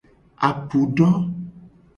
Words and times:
Apu 0.47 0.79
do. 0.95 1.07